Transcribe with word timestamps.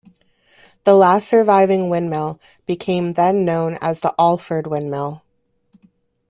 The 0.83 0.95
last 0.95 1.27
surviving 1.29 1.87
windmill 1.87 2.39
became 2.65 3.13
then 3.13 3.45
known 3.45 3.77
as 3.81 3.99
the 3.99 4.15
"Alford 4.17 4.65
Windmill". 4.65 5.21